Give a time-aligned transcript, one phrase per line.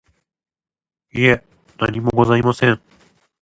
[1.13, 1.43] いえ、
[1.77, 2.81] 何もございません。